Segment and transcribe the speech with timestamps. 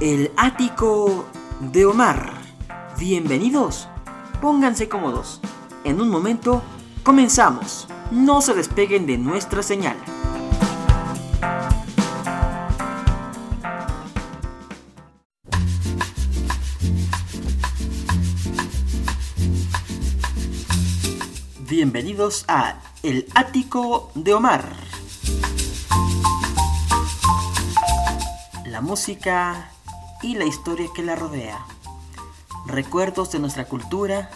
[0.00, 1.24] El ático
[1.58, 2.34] de Omar.
[2.98, 3.88] Bienvenidos.
[4.42, 5.40] Pónganse cómodos.
[5.84, 6.62] En un momento
[7.02, 7.88] comenzamos.
[8.10, 9.96] No se despeguen de nuestra señal.
[21.66, 24.76] Bienvenidos a El ático de Omar.
[28.66, 29.70] La música
[30.22, 31.64] y la historia que la rodea.
[32.66, 34.30] Recuerdos de nuestra cultura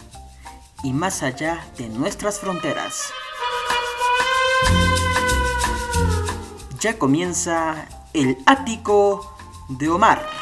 [0.83, 3.11] y más allá de nuestras fronteras.
[6.79, 9.35] Ya comienza el ático
[9.69, 10.40] de Omar.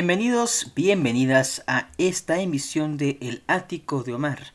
[0.00, 4.54] Bienvenidos, bienvenidas a esta emisión de El Ático de Omar.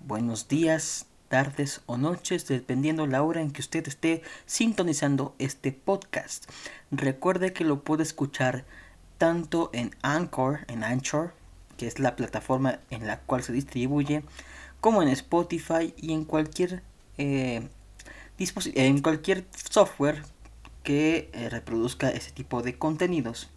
[0.00, 6.50] Buenos días, tardes o noches, dependiendo la hora en que usted esté sintonizando este podcast.
[6.90, 8.64] Recuerde que lo puede escuchar
[9.18, 11.34] tanto en Anchor, en Anchor,
[11.76, 14.22] que es la plataforma en la cual se distribuye,
[14.80, 16.82] como en Spotify y en cualquier
[17.18, 17.68] eh,
[18.38, 20.22] en cualquier software
[20.82, 23.50] que eh, reproduzca ese tipo de contenidos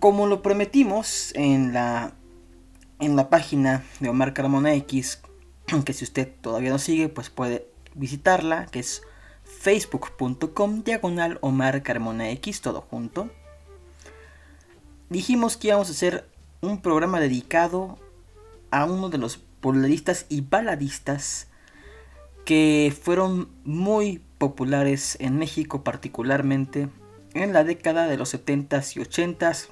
[0.00, 2.12] como lo prometimos en la,
[3.00, 5.22] en la página de Omar Carmona X,
[5.84, 9.02] que si usted todavía no sigue, pues puede visitarla, que es
[9.44, 13.30] facebook.com diagonal Omar Carmona X, todo junto.
[15.08, 16.28] Dijimos que íbamos a hacer
[16.60, 17.98] un programa dedicado
[18.70, 21.48] a uno de los polaristas y baladistas
[22.44, 26.88] que fueron muy populares en México particularmente
[27.34, 29.68] en la década de los 70s y 80s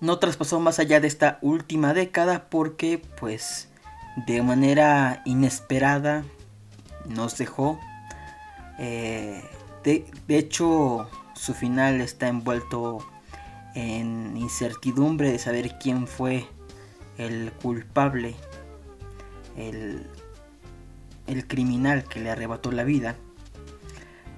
[0.00, 3.68] no traspasó más allá de esta última década porque pues
[4.26, 6.24] de manera inesperada
[7.08, 7.78] nos dejó.
[8.78, 9.42] Eh,
[9.84, 12.98] de, hecho su final está envuelto
[13.74, 16.46] en incertidumbre de saber quién fue
[17.18, 18.34] el culpable,
[19.56, 20.06] el,
[21.26, 23.16] el criminal que le arrebató la vida.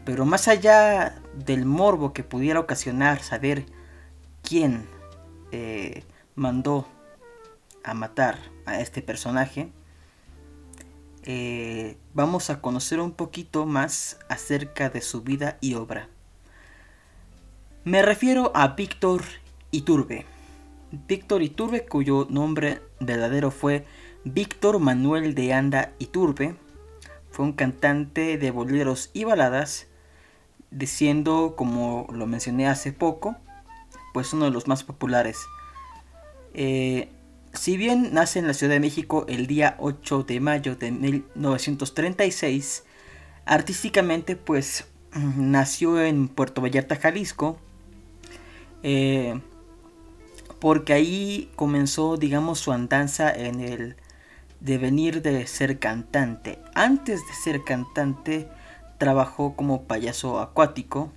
[0.04, 3.66] Pero más allá del morbo que pudiera ocasionar saber
[4.42, 4.86] quién
[5.52, 6.04] eh,
[6.34, 6.86] mandó
[7.84, 9.70] a matar a este personaje,
[11.24, 16.08] eh, vamos a conocer un poquito más acerca de su vida y obra.
[17.84, 19.22] Me refiero a Víctor
[19.70, 20.26] Iturbe.
[20.90, 23.84] Víctor Iturbe, cuyo nombre verdadero fue
[24.24, 26.56] Víctor Manuel de Anda Iturbe,
[27.30, 29.86] fue un cantante de boleros y baladas,
[30.70, 33.36] diciendo, como lo mencioné hace poco,
[34.18, 35.46] pues uno de los más populares.
[36.52, 37.08] Eh,
[37.52, 42.82] si bien nace en la Ciudad de México el día 8 de mayo de 1936,
[43.46, 44.86] artísticamente pues
[45.36, 47.60] nació en Puerto Vallarta, Jalisco,
[48.82, 49.40] eh,
[50.58, 53.94] porque ahí comenzó, digamos, su andanza en el
[54.58, 56.58] devenir de ser cantante.
[56.74, 58.48] Antes de ser cantante,
[58.98, 61.12] trabajó como payaso acuático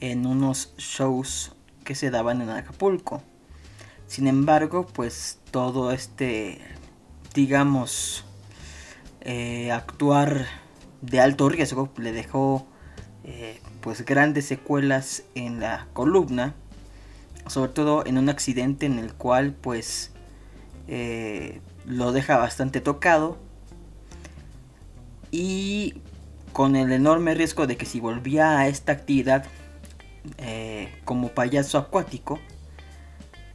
[0.00, 1.52] en unos shows
[1.90, 3.20] que se daban en Acapulco.
[4.06, 6.60] Sin embargo, pues todo este,
[7.34, 8.24] digamos,
[9.22, 10.46] eh, actuar
[11.02, 12.64] de alto riesgo le dejó
[13.24, 16.54] eh, pues grandes secuelas en la columna,
[17.48, 20.12] sobre todo en un accidente en el cual pues
[20.86, 23.36] eh, lo deja bastante tocado
[25.32, 25.94] y
[26.52, 29.44] con el enorme riesgo de que si volvía a esta actividad
[31.04, 32.38] como payaso acuático,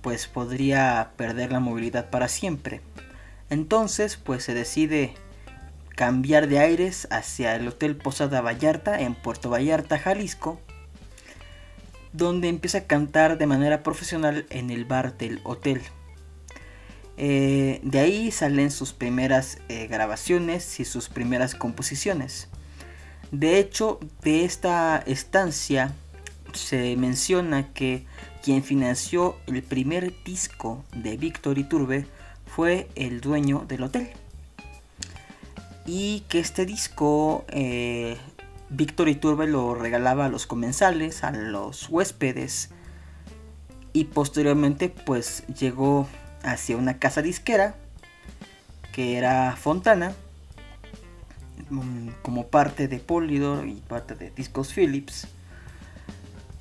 [0.02, 2.82] pues podría perder la movilidad para siempre.
[3.50, 5.16] Entonces, pues se decide
[5.96, 10.60] cambiar de aires hacia el Hotel Posada Vallarta en Puerto Vallarta, Jalisco,
[12.12, 15.82] donde empieza a cantar de manera profesional en el bar del hotel.
[17.18, 22.50] Eh, de ahí salen sus primeras eh, grabaciones y sus primeras composiciones.
[23.32, 25.94] De hecho, de esta estancia
[26.56, 28.06] se menciona que
[28.44, 32.06] quien financió el primer disco de Víctor Iturbe
[32.46, 34.10] fue el dueño del hotel.
[35.86, 38.18] Y que este disco eh,
[38.70, 42.70] Víctor Iturbe lo regalaba a los comensales, a los huéspedes.
[43.94, 46.08] y posteriormente pues llegó
[46.44, 47.76] hacia una casa disquera
[48.92, 50.14] que era Fontana
[51.70, 55.28] mm, como parte de Polydor y parte de Discos Philips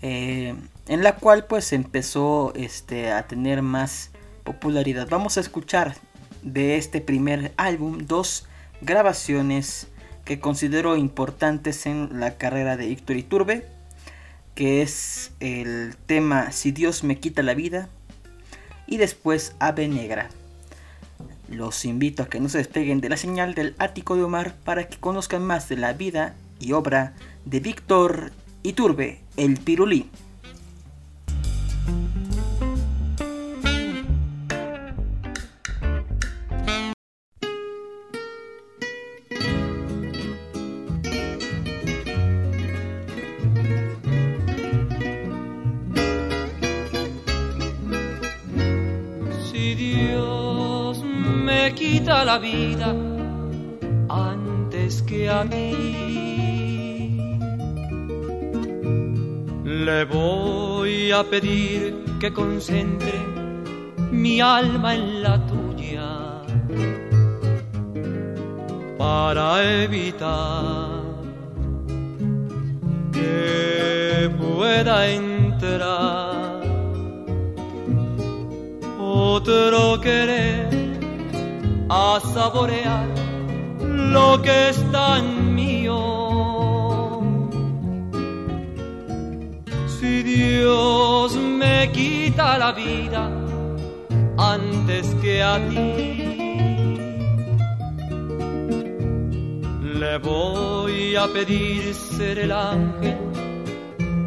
[0.06, 0.54] eh,
[0.86, 4.10] en la cual pues empezó este, a tener más
[4.42, 5.96] popularidad vamos a escuchar
[6.42, 8.46] de este primer álbum dos
[8.82, 9.86] grabaciones
[10.26, 13.66] que considero importantes en la carrera de Víctor Iturbe,
[14.54, 17.88] que es el tema Si Dios me quita la vida
[18.86, 20.28] y después Ave Negra.
[21.48, 24.86] Los invito a que no se despeguen de la señal del ático de Omar para
[24.86, 27.14] que conozcan más de la vida y obra
[27.46, 30.06] de Víctor Iturbe, el Pirulí.
[61.14, 63.14] A pedir que concentre
[64.10, 66.10] mi alma en la tuya
[68.98, 69.46] para
[69.82, 71.02] evitar
[73.12, 76.60] que pueda entrar
[78.98, 80.68] otro querer
[81.88, 83.06] a saborear
[84.14, 84.92] lo que es
[90.04, 93.22] Si Dios me quita la vida
[94.36, 95.92] antes que a ti,
[100.02, 103.18] le voy a pedir ser el ángel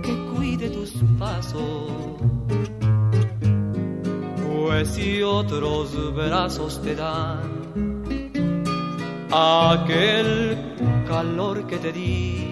[0.01, 1.91] que cuide tus pasos
[4.49, 5.85] pues si otros
[6.15, 8.01] brazos te dan
[9.31, 10.57] aquel
[11.07, 12.46] calor que te di.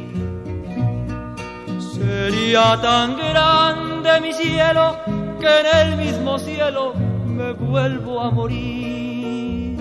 [1.95, 4.97] Sería tan grande mi cielo
[5.39, 6.93] que en el mismo cielo
[7.25, 9.77] me vuelvo a morir.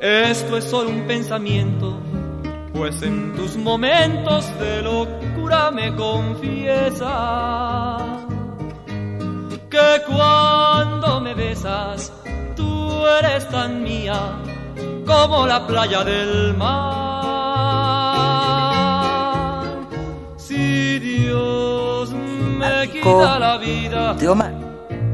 [0.00, 1.98] Esto es solo un pensamiento,
[2.72, 7.10] pues en tus momentos de locura me confiesas
[9.70, 12.12] que cuando me besas
[12.54, 14.38] tú eres tan mía
[15.04, 17.21] como la playa del mar.
[21.02, 24.16] Dios me quita la vida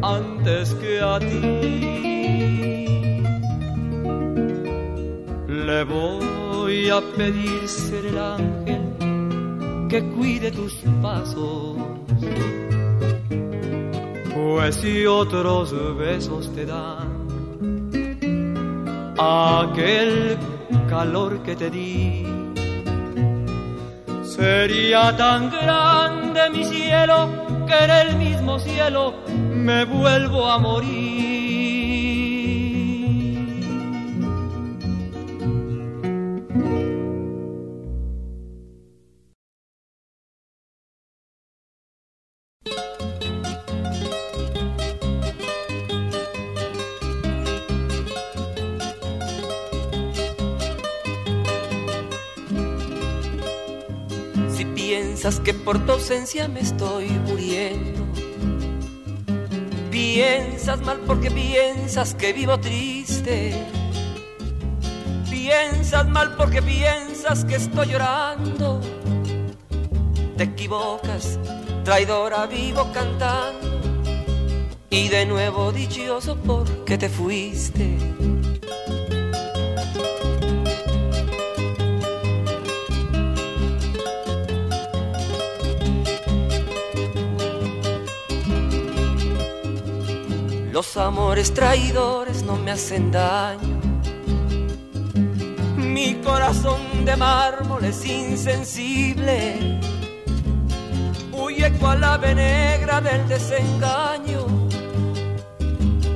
[0.02, 1.40] antes que a ti,
[5.48, 11.76] le voy a pedir ser el ángel que cuide tus pasos
[14.34, 17.28] pues si otros besos te dan
[19.18, 20.36] aquel
[20.88, 22.24] calor que te di,
[24.38, 27.16] sería tan grande mi cielo
[27.66, 29.14] que en el mismo cielo
[29.52, 31.37] me vuelvo a morir.
[55.44, 58.06] Que por tu ausencia me estoy muriendo.
[59.90, 63.52] Piensas mal porque piensas que vivo triste.
[65.28, 68.80] Piensas mal porque piensas que estoy llorando.
[70.38, 71.38] Te equivocas,
[71.84, 73.82] traidora vivo cantando.
[74.88, 77.98] Y de nuevo dichoso porque te fuiste.
[90.78, 93.80] Los amores traidores no me hacen daño.
[95.76, 99.80] Mi corazón de mármol es insensible.
[101.32, 104.46] Huye cual ave negra del desengaño.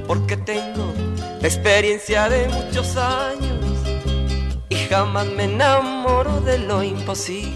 [0.07, 0.93] Porque tengo
[1.41, 3.65] la experiencia de muchos años
[4.69, 7.52] y jamás me enamoro de lo imposible.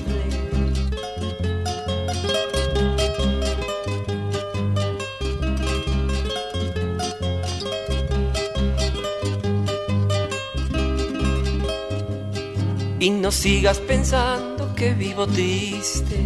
[13.07, 16.19] Y no sigas pensando que vivo triste.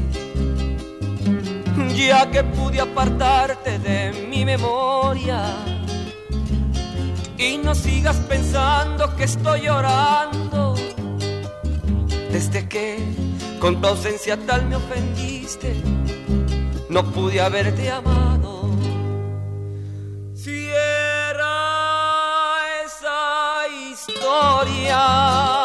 [1.94, 5.42] ya que pude apartarte de mi memoria.
[7.36, 10.74] Y no sigas pensando que estoy llorando.
[12.32, 12.98] Desde que
[13.60, 15.74] con tu ausencia tal me ofendiste,
[16.88, 18.70] no pude haberte amado.
[20.34, 21.50] Cierra
[22.86, 25.59] esa historia.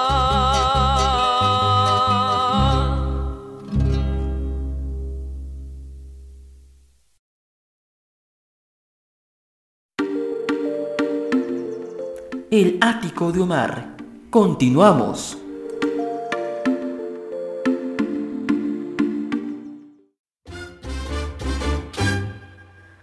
[13.32, 13.96] De Omar.
[14.30, 15.38] Continuamos.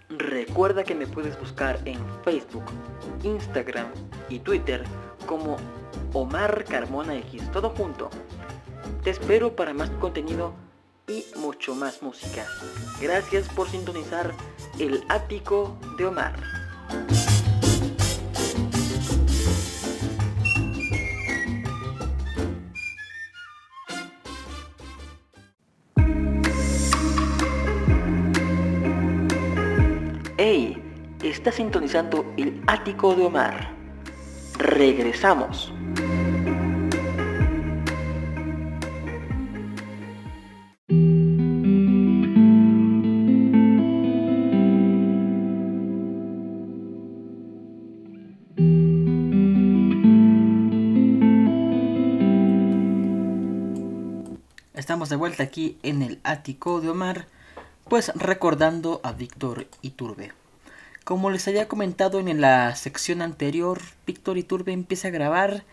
[0.09, 2.65] Recuerda que me puedes buscar en Facebook,
[3.25, 3.87] Instagram
[4.29, 4.85] y Twitter
[5.27, 5.57] como
[6.13, 8.11] Omar Carmona X, todo junto.
[9.03, 10.55] Te espero para más contenido
[11.09, 12.47] y mucho más música.
[13.01, 14.33] Gracias por sintonizar
[14.79, 16.39] el ático de Omar.
[31.43, 33.75] Está sintonizando el ático de Omar.
[34.59, 35.73] Regresamos.
[54.75, 57.27] Estamos de vuelta aquí en el ático de Omar,
[57.89, 60.42] pues recordando a Víctor Iturbe.
[61.05, 65.65] Como les había comentado en la sección anterior, Víctor Iturbe empieza a grabar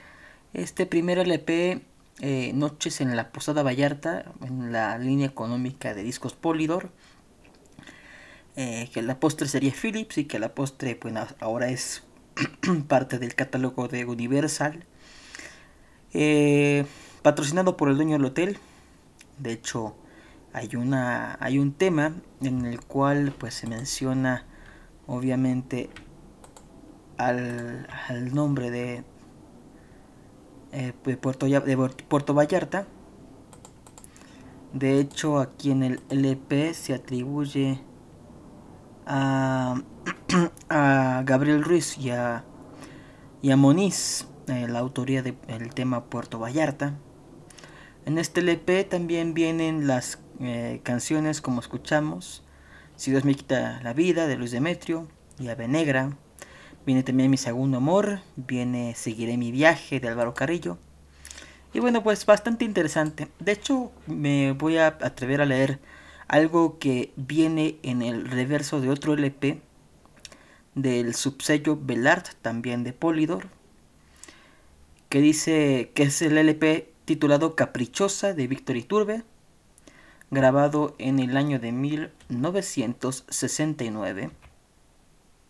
[0.53, 1.83] este primer LP
[2.21, 6.89] eh, Noches en la Posada Vallarta, en la línea económica de discos Polydor.
[8.55, 12.03] Eh, que la postre sería Philips y que la postre pues, ahora es
[12.87, 14.83] parte del catálogo de Universal.
[16.11, 16.87] Eh,
[17.21, 18.57] patrocinado por el dueño del hotel.
[19.37, 19.95] De hecho,
[20.53, 24.48] hay, una, hay un tema en el cual pues, se menciona
[25.09, 25.89] obviamente
[27.17, 29.03] al, al nombre de,
[30.71, 32.85] eh, de, Puerto, de Puerto Vallarta.
[34.71, 37.81] De hecho, aquí en el LP se atribuye
[39.07, 39.81] a,
[40.69, 42.45] a Gabriel Ruiz y a,
[43.41, 46.99] y a Moniz eh, la autoría del tema Puerto Vallarta.
[48.05, 52.43] En este LP también vienen las eh, canciones como escuchamos.
[52.99, 55.07] Si Dios me quita la vida de Luis Demetrio
[55.39, 56.17] y Ave Negra.
[56.85, 58.19] Viene también Mi Segundo Amor.
[58.35, 60.77] Viene Seguiré mi viaje de Álvaro Carrillo.
[61.73, 63.29] Y bueno, pues bastante interesante.
[63.39, 65.79] De hecho, me voy a atrever a leer
[66.27, 69.61] algo que viene en el reverso de otro LP
[70.75, 73.47] del subsello Belart, también de Polydor,
[75.07, 79.23] que dice que es el LP titulado Caprichosa de Víctor Iturbe,
[80.31, 84.31] grabado en el año de 1969,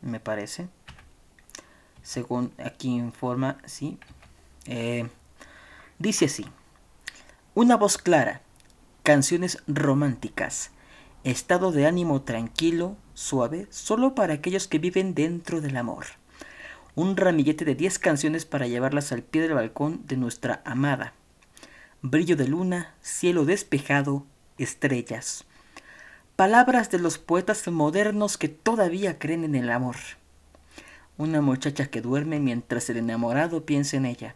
[0.01, 0.67] me parece,
[2.01, 3.98] según aquí informa, sí,
[4.65, 5.09] eh,
[5.98, 6.45] dice así,
[7.55, 8.41] una voz clara,
[9.03, 10.71] canciones románticas,
[11.24, 16.05] estado de ánimo tranquilo, suave, solo para aquellos que viven dentro del amor.
[16.95, 21.13] Un ramillete de 10 canciones para llevarlas al pie del balcón de nuestra amada.
[22.01, 24.25] Brillo de luna, cielo despejado,
[24.60, 25.46] estrellas.
[26.36, 29.96] Palabras de los poetas modernos que todavía creen en el amor.
[31.18, 34.36] Una muchacha que duerme mientras el enamorado piensa en ella.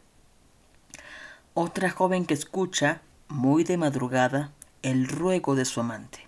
[1.54, 4.52] Otra joven que escucha, muy de madrugada,
[4.82, 6.28] el ruego de su amante.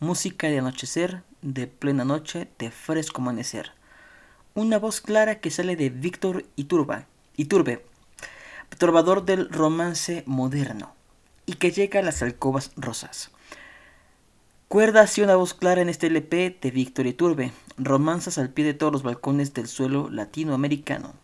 [0.00, 3.72] Música de anochecer, de plena noche, de fresco amanecer.
[4.54, 7.06] Una voz clara que sale de Víctor Iturba,
[7.36, 7.84] Iturbe,
[8.76, 10.94] trovador del romance moderno,
[11.48, 13.30] y que llega a las alcobas rosas.
[14.68, 18.74] Cuerdas y una voz clara en este LP de Víctor Iturbe, romanzas al pie de
[18.74, 21.14] todos los balcones del suelo latinoamericano.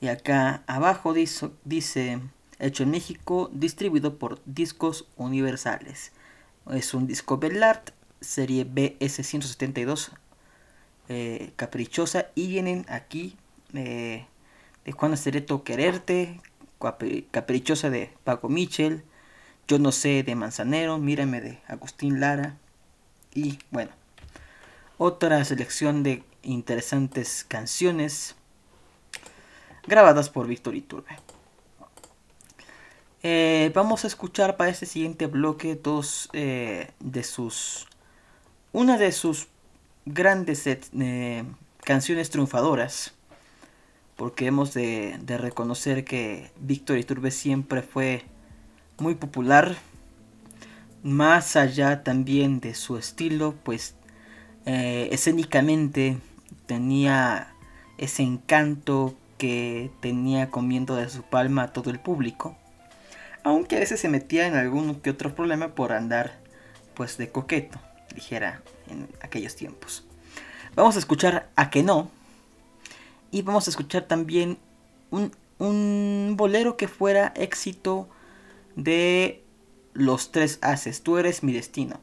[0.00, 2.20] Y acá abajo dice,
[2.60, 6.12] hecho en México, distribuido por Discos Universales.
[6.70, 7.90] Es un disco Bellart,
[8.20, 10.10] serie BS172,
[11.08, 13.36] eh, caprichosa, y vienen aquí
[13.74, 14.26] eh,
[14.84, 16.40] de Juan Acereto Quererte,
[17.30, 19.04] Caprichosa de Paco Michel,
[19.68, 22.56] Yo no sé de Manzanero, Mírame de Agustín Lara,
[23.34, 23.92] y bueno,
[24.98, 28.34] otra selección de interesantes canciones
[29.86, 31.16] grabadas por Víctor Iturbe.
[33.22, 37.86] Eh, vamos a escuchar para este siguiente bloque dos eh, de sus
[38.72, 39.46] una de sus
[40.06, 41.44] grandes eh,
[41.84, 43.14] canciones triunfadoras,
[44.22, 48.22] porque hemos de, reconocer que Víctor Iturbe siempre fue
[49.00, 49.74] muy popular,
[51.02, 53.96] más allá también de su estilo, pues
[54.64, 56.18] eh, escénicamente
[56.66, 57.52] tenía
[57.98, 62.56] ese encanto que tenía comiendo de su palma a todo el público,
[63.42, 66.38] aunque a veces se metía en algún que otro problema por andar
[66.94, 67.80] pues de coqueto,
[68.14, 70.06] dijera en aquellos tiempos.
[70.76, 72.21] Vamos a escuchar a que no.
[73.32, 74.58] Y vamos a escuchar también
[75.10, 78.08] un, un bolero que fuera éxito
[78.76, 79.42] de
[79.94, 81.02] los tres haces.
[81.02, 81.98] Tú eres mi destino.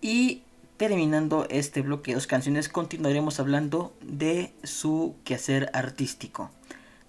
[0.00, 0.42] Y
[0.76, 6.50] terminando este bloque de dos canciones, continuaremos hablando de su quehacer artístico.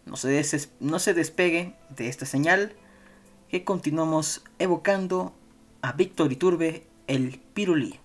[0.05, 0.41] No se,
[0.79, 2.73] no se despegue de esta señal
[3.49, 5.33] que continuamos evocando
[5.81, 7.99] a Víctor Iturbe, el Pirulí.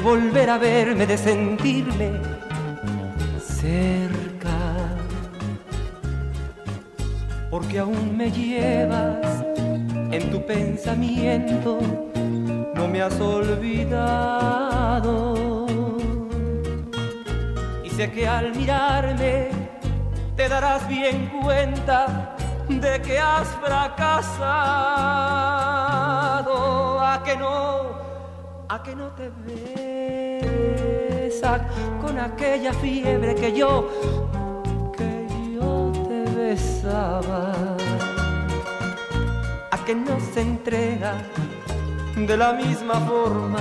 [0.00, 2.12] De volver a verme, de sentirme
[3.38, 4.58] cerca?
[7.50, 9.44] Porque aún me llevas
[10.10, 11.78] en tu pensamiento
[12.74, 13.66] no me has olvidado.
[17.84, 19.50] Y sé que al mirarme
[20.34, 22.36] te darás bien cuenta
[22.68, 24.30] de que has fracasado.
[27.00, 28.09] A que no,
[28.70, 29.28] a que no te
[31.28, 31.60] besas
[32.00, 33.90] con aquella fiebre que yo,
[34.96, 37.76] que yo te besaba.
[39.72, 41.14] A que no se entrega
[42.14, 43.58] de la misma forma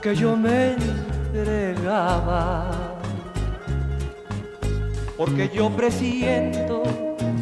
[0.00, 0.76] que yo me
[1.34, 2.70] entregaba.
[5.18, 6.84] Porque yo presiento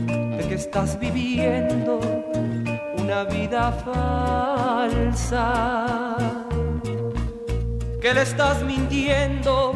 [0.09, 2.01] de que estás viviendo
[2.97, 3.71] una vida
[4.91, 6.18] falsa.
[8.09, 9.75] Que le estás mintiendo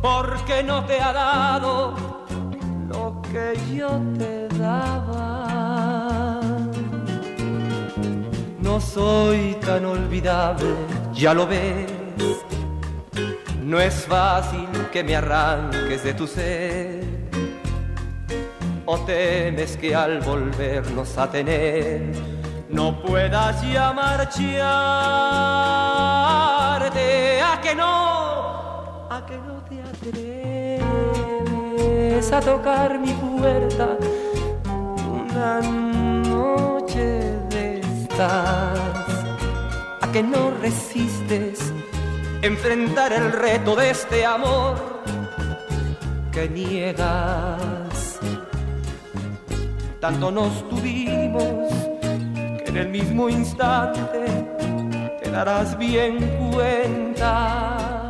[0.00, 1.96] porque no te ha dado
[2.86, 6.40] lo que yo te daba
[8.60, 10.72] no soy tan olvidable,
[11.12, 11.90] ya lo ves.
[13.64, 17.02] No es fácil que me arranques de tu ser.
[18.86, 22.12] O temes que al volvernos a tener
[22.68, 24.44] no puedas ya marcharte.
[27.64, 30.82] A que no, a que no te atreves
[32.30, 33.96] a tocar mi puerta
[35.08, 37.40] una noche
[38.20, 41.72] a que no resistes
[42.42, 44.76] enfrentar el reto de este amor
[46.32, 48.20] que niegas.
[50.00, 51.72] Tanto nos tuvimos
[52.62, 54.63] que en el mismo instante
[55.34, 56.16] darás bien
[56.52, 58.08] cuenta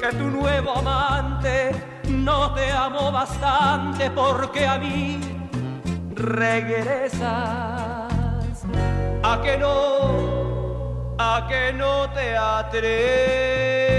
[0.00, 1.72] que tu nuevo amante
[2.08, 5.18] no te amó bastante porque a mí
[6.14, 7.20] regresas.
[9.22, 13.89] A que no, a que no te atreves.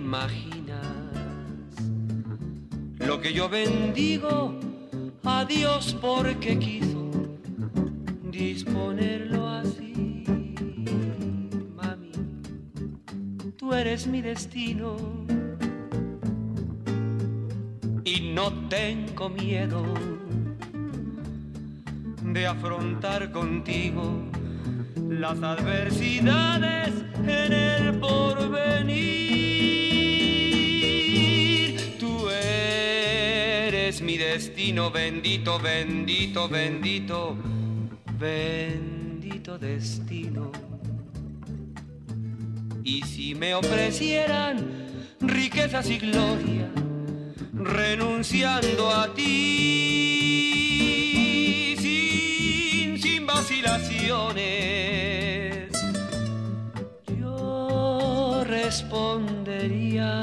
[0.00, 0.86] Imaginas
[2.98, 4.54] lo que yo bendigo
[5.24, 7.10] a Dios porque quiso
[8.30, 10.24] disponerlo así.
[11.76, 12.12] Mami,
[13.58, 14.96] tú eres mi destino
[18.04, 19.82] y no tengo miedo
[22.22, 24.24] de afrontar contigo
[25.08, 26.94] las adversidades
[27.26, 29.49] en el porvenir.
[34.32, 37.36] Destino, bendito, bendito, bendito,
[38.16, 40.52] bendito destino.
[42.84, 44.86] Y si me ofrecieran
[45.20, 46.70] riquezas y gloria,
[47.52, 49.24] renunciando a ti
[51.76, 55.72] sin, sin vacilaciones,
[57.18, 60.20] yo respondería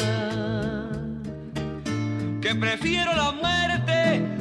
[2.47, 4.36] que prefiero la muerte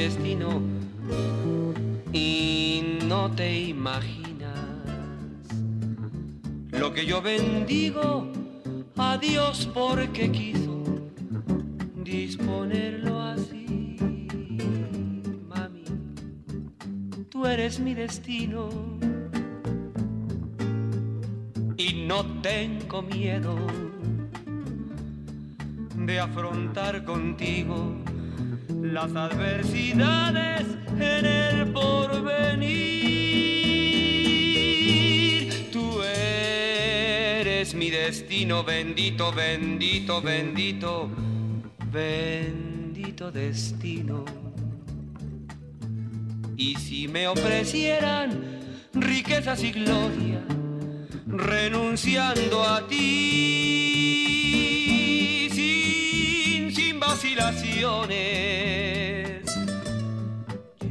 [0.00, 0.62] destino
[2.10, 4.56] y no te imaginas
[6.70, 8.26] lo que yo bendigo
[8.96, 10.82] a Dios porque quiso
[12.02, 13.96] disponerlo así.
[15.46, 15.84] Mami,
[17.28, 18.70] tú eres mi destino
[21.76, 23.54] y no tengo miedo
[25.94, 28.09] de afrontar contigo
[28.90, 30.66] las adversidades
[30.98, 32.70] en el porvenir.
[35.70, 41.08] Tú eres mi destino, bendito, bendito, bendito,
[41.92, 44.24] bendito destino.
[46.56, 48.60] Y si me ofrecieran
[48.92, 50.42] riquezas y gloria,
[51.26, 53.79] renunciando a ti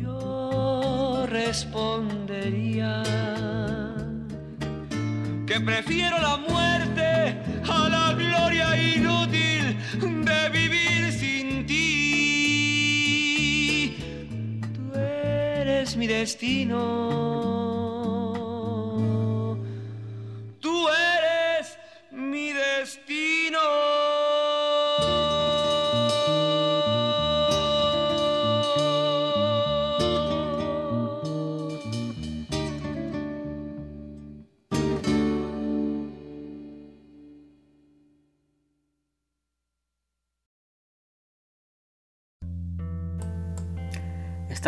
[0.02, 3.04] yo respondería
[5.48, 9.78] que prefiero la muerte a la gloria inútil
[10.26, 11.78] de vivir sin ti.
[14.74, 17.99] Tú eres mi destino.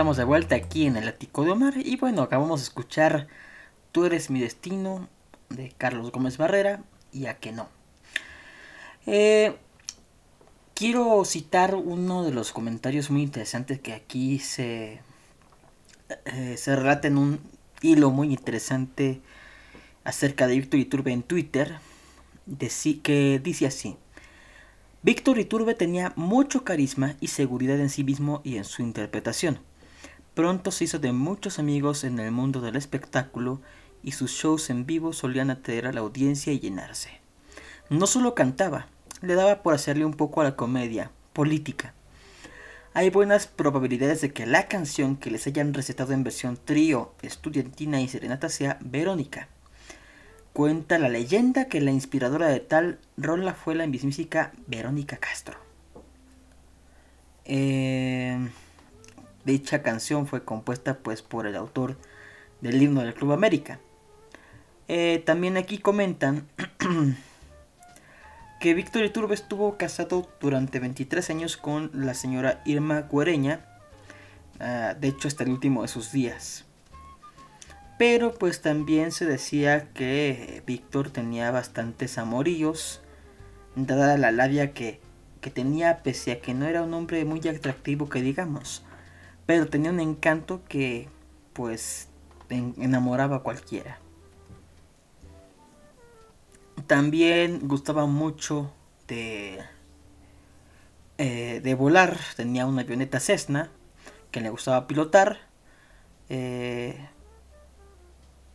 [0.02, 3.28] Estamos de vuelta aquí en el ático de Omar y bueno, acabamos de escuchar
[3.92, 5.08] Tú eres mi destino
[5.50, 7.70] de Carlos Gómez Barrera y a que no.
[9.06, 9.56] Eh,
[10.74, 15.02] quiero citar uno de los comentarios muy interesantes que aquí se,
[16.26, 17.40] eh, se relata en un
[17.84, 19.22] hilo muy interesante
[20.04, 21.78] acerca de Víctor Iturbe en Twitter,
[23.04, 23.98] que dice así.
[25.04, 29.60] Víctor Iturbe tenía mucho carisma y seguridad en sí mismo y en su interpretación.
[30.34, 33.60] Pronto se hizo de muchos amigos en el mundo del espectáculo
[34.02, 37.20] y sus shows en vivo solían atraer a la audiencia y llenarse.
[37.90, 38.88] No solo cantaba,
[39.22, 41.94] le daba por hacerle un poco a la comedia política.
[42.94, 48.02] Hay buenas probabilidades de que la canción que les hayan recetado en versión trío, estudiantina
[48.02, 49.50] y serenata sea Verónica.
[50.54, 55.58] Cuenta la leyenda que la inspiradora de tal rola fue la mismísima Verónica Castro.
[57.46, 58.38] Eh,
[59.46, 61.98] dicha canción fue compuesta pues por el autor
[62.62, 63.80] del himno del Club América.
[64.88, 66.48] Eh, también aquí comentan
[68.60, 73.66] que Víctor Iturbe estuvo casado durante 23 años con la señora Irma Guereña,
[74.60, 76.66] ah, de hecho hasta el último de sus días.
[77.98, 83.02] Pero pues también se decía que Víctor tenía bastantes amoríos,
[83.76, 85.00] dada la labia que,
[85.40, 88.84] que tenía, pese a que no era un hombre muy atractivo que digamos,
[89.52, 91.10] pero tenía un encanto que,
[91.52, 92.08] pues
[92.50, 94.00] enamoraba a cualquiera.
[96.88, 98.72] También gustaba mucho
[99.10, 99.60] de,
[101.18, 102.18] eh, de volar.
[102.38, 103.70] Tenía una avioneta Cessna
[104.32, 105.40] que le gustaba pilotar.
[106.30, 107.10] Eh,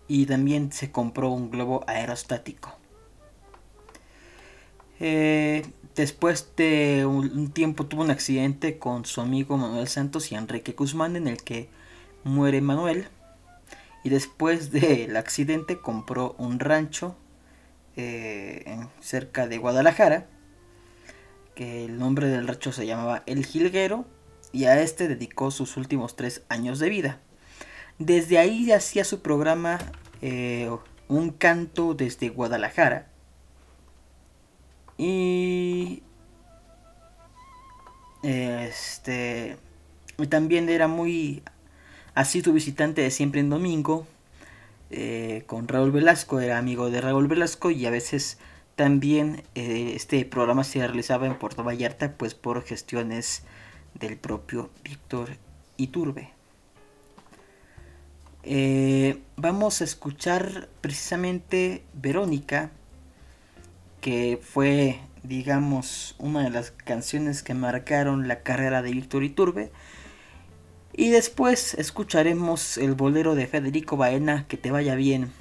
[0.08, 2.74] y también se compró un globo aerostático.
[4.98, 5.62] Eh,
[5.96, 11.16] después de un tiempo tuvo un accidente con su amigo Manuel Santos y Enrique Guzmán
[11.16, 11.68] en el que
[12.22, 13.08] muere Manuel.
[14.04, 17.16] Y después del accidente compró un rancho
[17.96, 20.28] eh, cerca de Guadalajara.
[21.54, 24.04] Que el nombre del rancho se llamaba El Jilguero.
[24.52, 27.20] Y a este dedicó sus últimos tres años de vida.
[27.98, 29.78] Desde ahí hacía su programa
[30.20, 30.70] eh,
[31.08, 33.08] Un canto desde Guadalajara
[34.98, 36.02] y
[38.22, 39.56] este
[40.28, 41.42] también era muy
[42.14, 44.06] así tu visitante de siempre en domingo.
[44.90, 48.38] Eh, con Raúl Velasco, era amigo de Raúl Velasco y a veces
[48.76, 53.42] también eh, este programa se realizaba en Puerto Vallarta pues por gestiones
[53.94, 55.30] del propio Víctor
[55.76, 56.30] Iturbe.
[58.44, 62.70] Eh, vamos a escuchar precisamente Verónica
[64.06, 69.72] que fue, digamos, una de las canciones que marcaron la carrera de Víctor Iturbe.
[70.92, 75.32] Y después escucharemos el bolero de Federico Baena, que te vaya bien.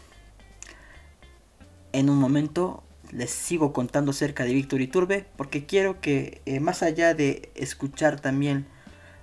[1.94, 6.82] En un momento les sigo contando acerca de Víctor Iturbe, porque quiero que eh, más
[6.82, 8.66] allá de escuchar también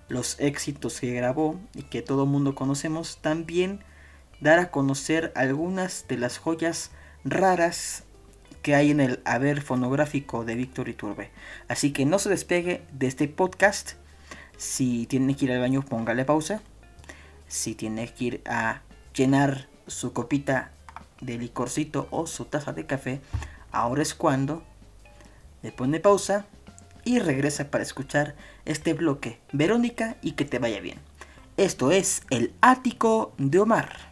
[0.06, 3.80] los éxitos que grabó y que todo mundo conocemos, también
[4.40, 6.92] dar a conocer algunas de las joyas
[7.24, 8.04] raras
[8.62, 11.30] que hay en el haber fonográfico de Víctor Iturbe.
[11.68, 13.92] Así que no se despegue de este podcast.
[14.56, 16.62] Si tiene que ir al baño, póngale pausa.
[17.48, 18.82] Si tiene que ir a
[19.14, 20.70] llenar su copita
[21.20, 23.20] de licorcito o su taza de café,
[23.72, 24.62] ahora es cuando
[25.62, 26.46] le pone pausa
[27.04, 29.40] y regresa para escuchar este bloque.
[29.52, 30.98] Verónica y que te vaya bien.
[31.56, 34.11] Esto es el ático de Omar.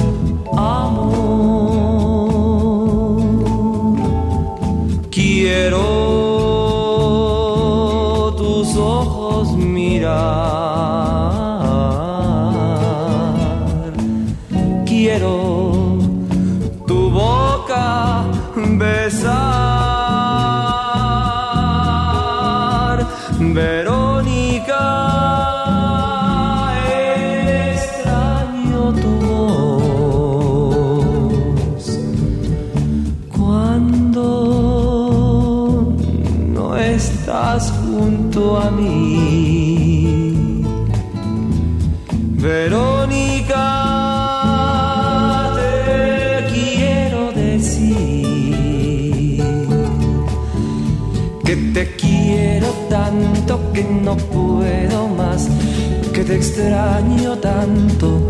[56.23, 58.27] te extraño tanto,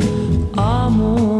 [0.56, 1.31] amor.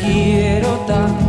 [0.00, 1.23] Quiero tanto,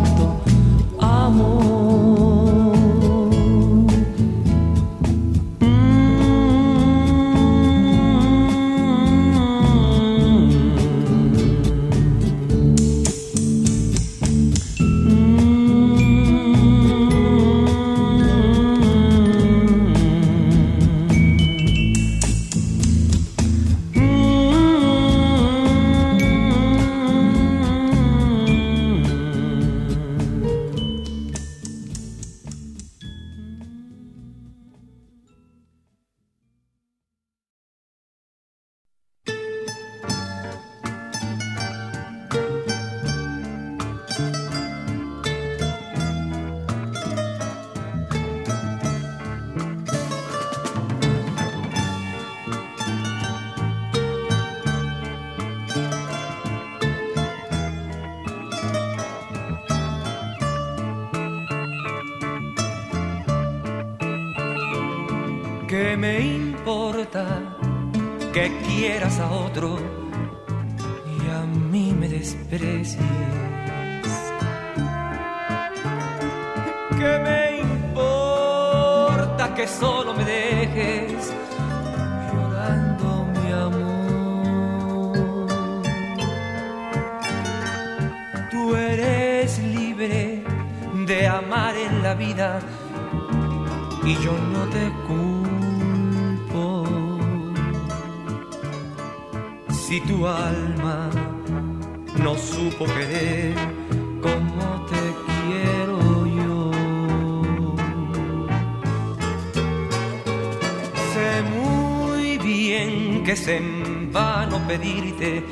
[113.35, 115.43] es en vano pedirte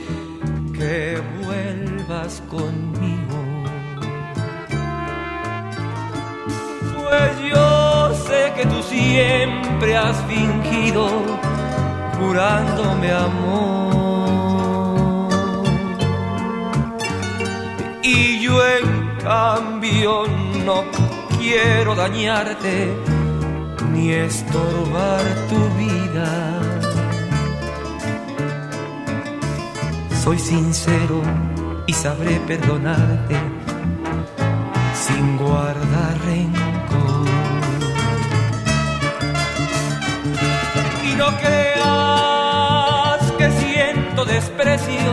[0.78, 3.40] que vuelvas conmigo.
[6.96, 11.10] Pues yo sé que tú siempre has fingido
[12.18, 13.74] jurándome amor.
[18.02, 20.26] Y yo en cambio
[20.66, 20.86] no
[21.38, 22.94] quiero dañarte
[23.92, 26.63] ni estorbar tu vida.
[30.24, 31.22] Soy sincero
[31.86, 33.36] y sabré perdonarte
[34.94, 37.28] sin guardar rencor.
[41.04, 45.12] Y no creas que siento desprecio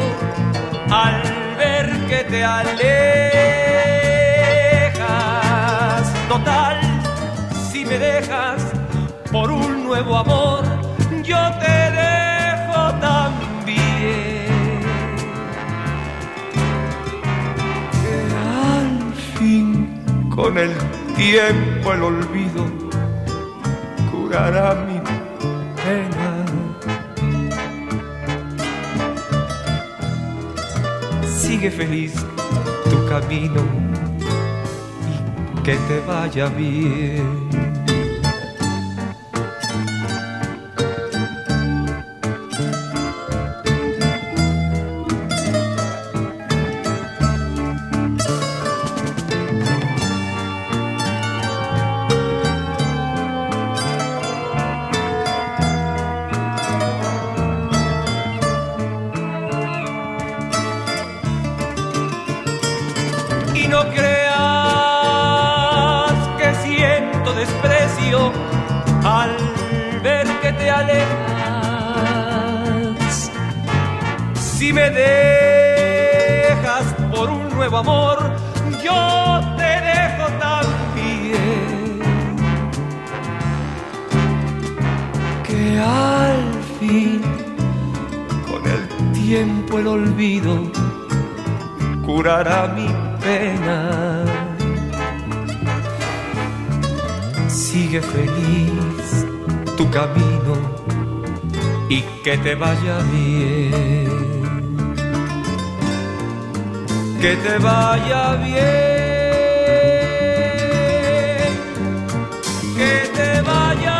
[0.92, 1.22] al
[1.58, 2.70] ver que te alejas.
[6.28, 6.78] Total,
[7.72, 8.62] si me dejas
[9.32, 10.62] por un nuevo amor,
[11.24, 11.79] yo te
[20.40, 20.72] con el
[21.16, 22.64] tiempo, el olvido
[24.10, 24.98] curará mi
[25.82, 26.46] pena.
[31.26, 32.14] Sigue feliz
[32.88, 33.62] tu camino
[35.56, 37.39] y que te vaya bien.
[74.60, 78.18] Si me dejas por un nuevo amor,
[78.84, 82.00] yo te dejo también.
[85.44, 86.42] Que al
[86.78, 87.22] fin,
[88.46, 90.70] con el tiempo el olvido,
[92.04, 92.88] curará mi
[93.24, 94.26] pena.
[97.48, 99.26] Sigue feliz
[99.78, 100.54] tu camino
[101.88, 104.39] y que te vaya bien.
[107.20, 108.60] Que te vaya bien.
[112.74, 113.99] Que te vaya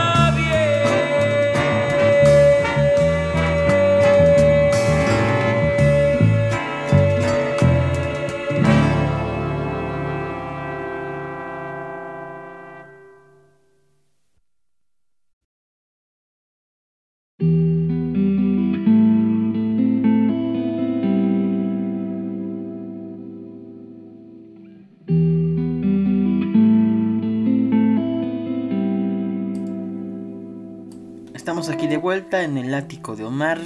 [31.90, 33.60] de vuelta en el ático de Omar.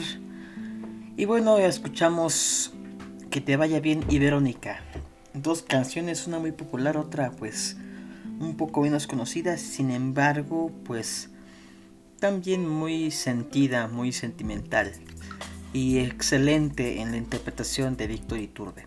[1.15, 2.73] Y bueno, escuchamos
[3.29, 4.81] Que te vaya bien y Verónica.
[5.35, 7.77] Dos canciones, una muy popular, otra pues
[8.41, 11.29] un poco menos conocida, sin embargo, pues
[12.19, 14.91] también muy sentida, muy sentimental
[15.75, 18.87] y excelente en la interpretación de Víctor Iturbe.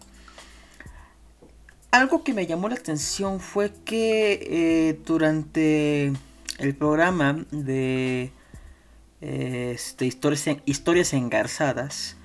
[1.91, 6.11] Algo que me llamó la atención fue que eh, durante
[6.57, 8.31] el programa de
[9.21, 12.17] este, historias, historias engarzadas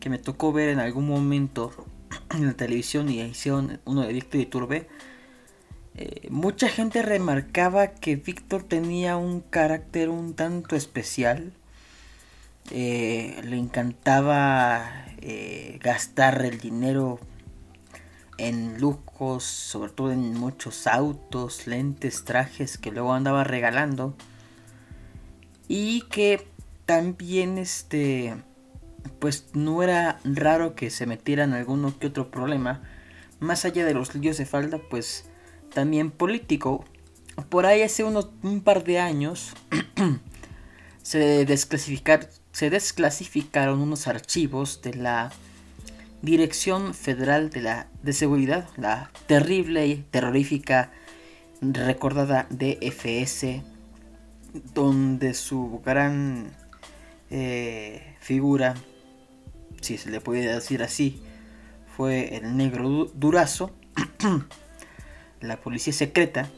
[0.00, 1.72] que me tocó ver en algún momento
[2.34, 4.88] en la televisión y hicieron uno de Víctor Iturbe,
[5.96, 11.52] eh, mucha gente remarcaba que Víctor tenía un carácter un tanto especial.
[12.70, 17.18] Eh, le encantaba eh, gastar el dinero
[18.38, 24.14] en lujos, sobre todo en muchos autos, lentes, trajes que luego andaba regalando.
[25.72, 26.48] Y que
[26.84, 28.34] también este
[29.20, 32.82] pues no era raro que se metiera en alguno que otro problema.
[33.38, 35.26] Más allá de los líos de falda, pues
[35.72, 36.84] también político.
[37.50, 39.52] Por ahí hace unos, un par de años
[41.02, 45.30] se, se desclasificaron unos archivos de la
[46.20, 50.90] Dirección Federal de, la, de Seguridad, la terrible y terrorífica
[51.62, 53.62] recordada DFS,
[54.74, 56.50] donde su gran
[57.30, 58.74] eh, figura,
[59.80, 61.22] si se le puede decir así,
[61.96, 63.72] fue el negro Durazo.
[65.40, 66.48] la policía secreta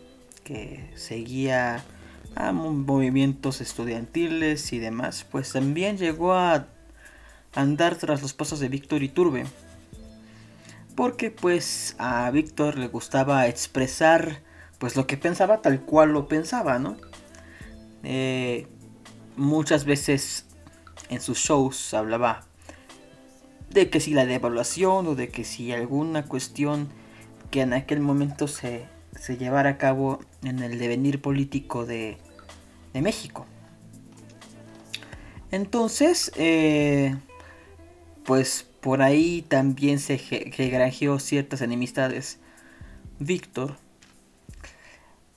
[0.44, 1.84] que seguía
[2.34, 6.66] a movimientos estudiantiles y demás, pues también llegó a
[7.54, 9.44] andar tras los pasos de Víctor Iturbe.
[10.96, 14.40] Porque pues a Víctor le gustaba expresar
[14.78, 16.96] pues lo que pensaba tal cual lo pensaba, ¿no?
[18.02, 18.66] Eh,
[19.36, 20.46] muchas veces
[21.08, 22.46] en sus shows hablaba
[23.70, 26.88] de que si la devaluación o de que si alguna cuestión
[27.50, 28.86] que en aquel momento se,
[29.18, 32.18] se llevara a cabo en el devenir político de,
[32.92, 33.46] de México.
[35.50, 37.16] Entonces, eh,
[38.24, 40.16] pues por ahí también se
[40.70, 42.38] granjeó ciertas enemistades
[43.18, 43.76] Víctor.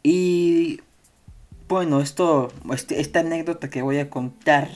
[0.03, 0.81] Y
[1.67, 4.69] bueno, esto, este, esta anécdota que voy a contar,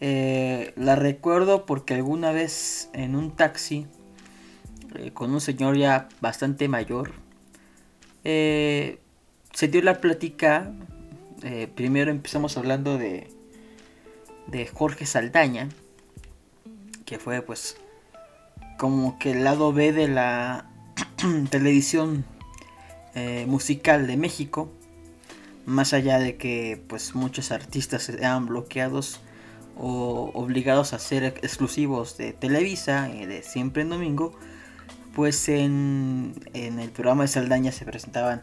[0.00, 3.86] eh, la recuerdo porque alguna vez en un taxi
[4.94, 7.12] eh, con un señor ya bastante mayor.
[8.24, 9.00] Eh,
[9.52, 10.72] se dio la plática.
[11.76, 13.28] Primero empezamos hablando de,
[14.48, 15.68] de Jorge Saldaña,
[17.04, 17.76] que fue pues
[18.78, 20.68] como que el lado B de la
[21.50, 22.24] televisión
[23.46, 24.72] musical de México.
[25.66, 29.20] Más allá de que pues muchos artistas sean bloqueados
[29.76, 34.32] o obligados a ser exclusivos de Televisa y de siempre en domingo,
[35.14, 38.42] pues en, el programa de Saldaña se presentaban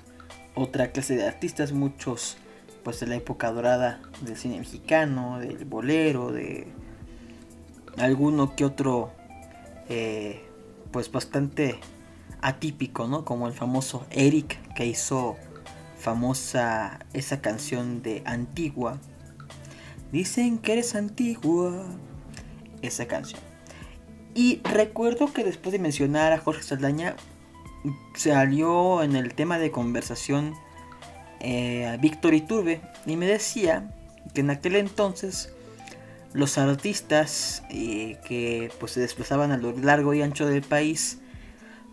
[0.56, 2.38] otra clase de artistas, muchos
[2.84, 6.68] pues de la época dorada del cine mexicano, del bolero, de
[7.98, 9.12] alguno que otro
[9.88, 10.46] eh,
[10.92, 11.80] pues bastante
[12.42, 13.24] atípico, ¿no?
[13.24, 15.38] Como el famoso Eric que hizo
[16.04, 19.00] famosa esa canción de Antigua.
[20.12, 21.86] Dicen que eres antigua.
[22.82, 23.40] Esa canción.
[24.36, 27.16] Y recuerdo que después de mencionar a Jorge Saldaña,
[28.16, 30.54] salió en el tema de conversación
[31.40, 33.94] eh, Víctor Iturbe y me decía
[34.34, 35.54] que en aquel entonces
[36.34, 41.20] los artistas eh, que pues se desplazaban a lo largo y ancho del país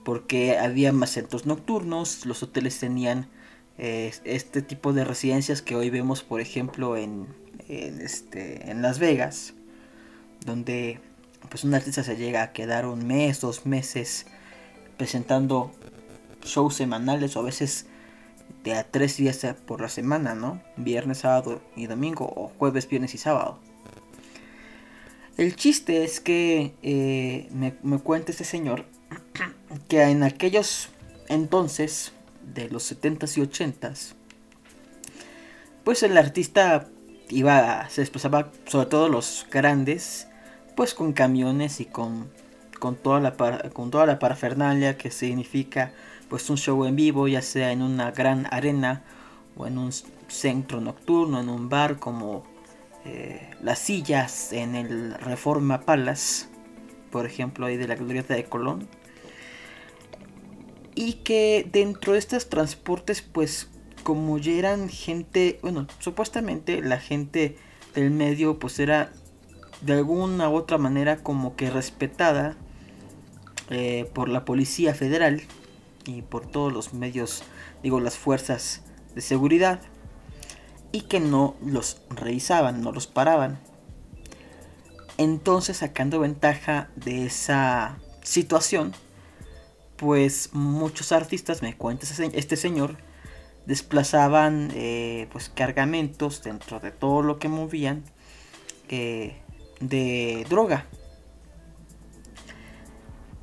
[0.04, 3.28] porque había más centros nocturnos, los hoteles tenían
[3.80, 7.26] este tipo de residencias que hoy vemos por ejemplo en,
[7.68, 9.54] en, este, en Las Vegas,
[10.44, 11.00] donde
[11.48, 14.26] pues un artista se llega a quedar un mes, dos meses
[14.98, 15.72] presentando
[16.44, 17.86] shows semanales o a veces
[18.64, 20.62] de a tres días por la semana, ¿no?
[20.76, 23.58] Viernes, sábado y domingo o jueves, viernes y sábado.
[25.38, 28.84] El chiste es que eh, me, me cuenta este señor
[29.88, 30.90] que en aquellos
[31.30, 32.12] entonces,
[32.54, 34.14] de los 70s y 80s,
[35.84, 36.88] pues el artista
[37.30, 40.28] iba, se desplazaba, sobre todo los grandes,
[40.76, 42.30] pues con camiones y con,
[42.78, 43.36] con, toda, la
[43.70, 45.92] con toda la parafernalia que significa
[46.28, 49.02] pues un show en vivo, ya sea en una gran arena
[49.56, 49.92] o en un
[50.28, 52.44] centro nocturno, en un bar como
[53.04, 56.46] eh, las sillas en el Reforma Palace,
[57.10, 58.88] por ejemplo, ahí de la Glorieta de Colón.
[60.94, 63.68] Y que dentro de estos transportes, pues
[64.02, 67.56] como ya eran gente, bueno, supuestamente la gente
[67.94, 69.12] del medio pues era
[69.82, 72.56] de alguna u otra manera como que respetada
[73.70, 75.42] eh, por la Policía Federal
[76.04, 77.42] y por todos los medios,
[77.82, 78.82] digo, las fuerzas
[79.14, 79.80] de seguridad
[80.92, 83.60] y que no los revisaban, no los paraban.
[85.18, 88.92] Entonces, sacando ventaja de esa situación,
[90.00, 92.96] pues muchos artistas, me cuenta este señor,
[93.66, 98.02] desplazaban eh, pues cargamentos dentro de todo lo que movían
[98.88, 99.36] eh,
[99.78, 100.86] de droga.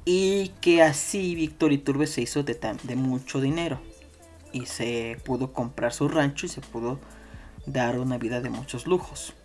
[0.03, 3.79] Y que así Víctor Iturbe se hizo de, de mucho dinero.
[4.51, 6.99] Y se pudo comprar su rancho y se pudo
[7.67, 9.35] dar una vida de muchos lujos.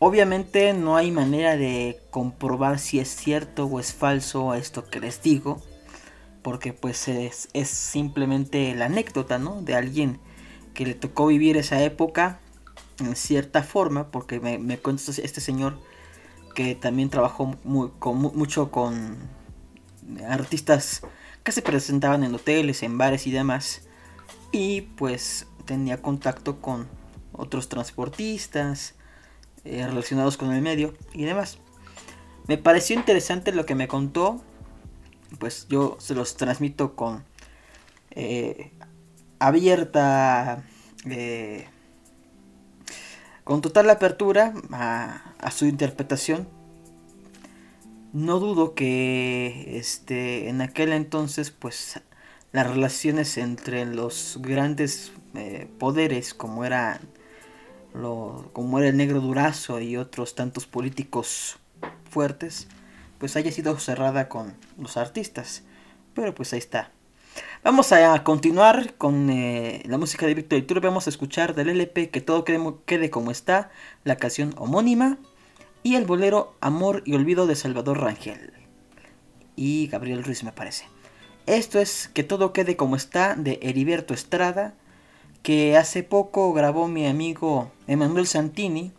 [0.00, 5.22] Obviamente no hay manera de comprobar si es cierto o es falso esto que les
[5.22, 5.62] digo,
[6.42, 9.62] porque pues es, simplemente la anécdota, ¿no?
[9.62, 10.18] De alguien
[10.74, 12.40] que le tocó vivir esa época
[12.98, 15.78] en cierta forma, porque me, me cuenta este señor
[16.54, 19.16] que también trabajó mucho con
[20.28, 21.02] artistas
[21.44, 23.82] que se presentaban en hoteles, en bares y demás,
[24.50, 26.88] y pues tenía contacto con
[27.32, 28.94] otros transportistas
[29.64, 31.58] eh, relacionados con el medio y demás.
[32.46, 34.42] Me pareció interesante lo que me contó,
[35.38, 37.24] pues yo se los transmito con
[38.10, 38.72] eh,
[39.38, 40.62] abierta,
[41.06, 41.66] eh,
[43.42, 46.46] con total apertura a, su interpretación.
[48.12, 52.00] No dudo que este, en aquel entonces, pues
[52.52, 55.12] las relaciones entre los grandes
[55.78, 57.00] poderes como era
[58.52, 61.58] como era el negro Durazo y otros tantos políticos
[62.10, 62.68] fuertes,
[63.18, 65.62] pues haya sido cerrada con los artistas.
[66.14, 66.90] Pero pues ahí está.
[67.62, 70.88] Vamos a continuar con eh, la música de Víctor Iturbe.
[70.88, 73.70] Vamos a escuchar del LP Que todo quede como está,
[74.04, 75.18] la canción homónima
[75.82, 78.52] y el bolero Amor y Olvido de Salvador Rangel
[79.56, 80.86] y Gabriel Ruiz me parece.
[81.46, 84.74] Esto es Que todo quede como está de Heriberto Estrada
[85.44, 88.92] que hace poco grabó mi amigo Emanuel Santini,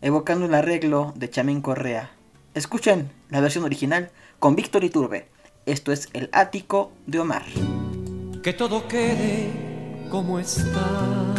[0.00, 2.10] evocando el arreglo de Chamín Correa.
[2.54, 5.28] Escuchen la versión original con Víctor Iturbe.
[5.66, 7.44] Esto es El Ático de Omar.
[8.42, 9.50] Que todo quede
[10.10, 11.34] como está.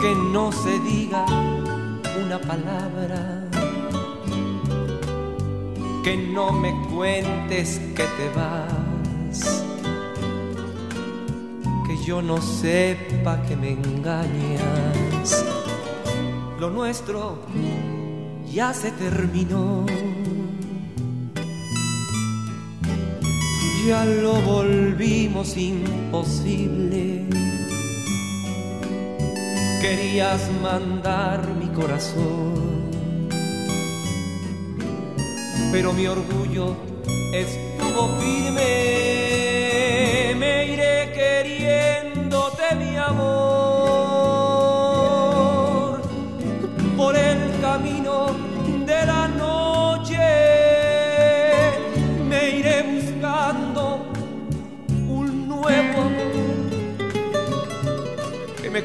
[0.00, 1.24] Que no se diga
[2.24, 3.48] una palabra.
[6.02, 9.57] Que no me cuentes que te vas
[12.08, 15.44] yo no sepa que me engañas.
[16.58, 17.38] Lo nuestro
[18.50, 19.84] ya se terminó.
[23.86, 27.26] Ya lo volvimos imposible.
[29.82, 32.88] Querías mandar mi corazón,
[35.70, 36.74] pero mi orgullo
[37.34, 38.37] estuvo firme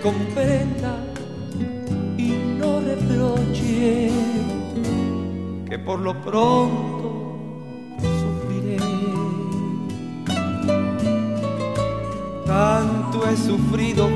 [0.03, 0.97] comprenda
[2.17, 2.29] y
[2.59, 4.11] no reproche
[5.69, 7.03] que por lo pronto
[12.45, 14.07] Tanto he sufrido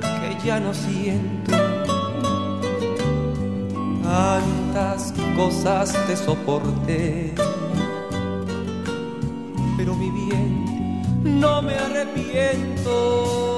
[0.00, 1.52] que ya no siento.
[4.02, 7.32] Tantas cosas te soporté.
[9.76, 13.55] Pero mi bien, no me arrepiento.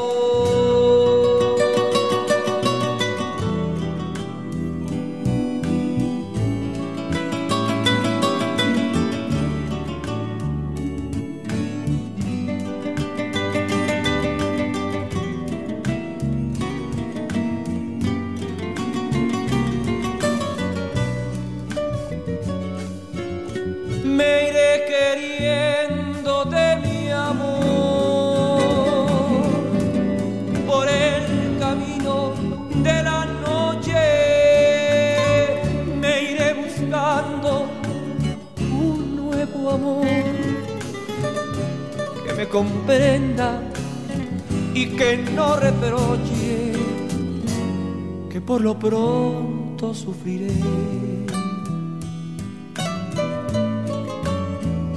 [42.47, 43.63] Comprenda
[44.75, 46.73] y que no reproche
[48.31, 50.53] que por lo pronto sufriré.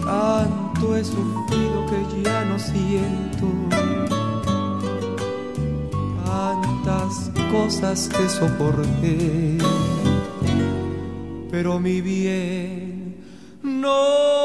[0.06, 3.48] Tanto he sufrido que ya no siento
[6.26, 9.58] cuántas cosas te soporté.
[11.50, 13.16] Pero mi bien,
[13.64, 14.41] no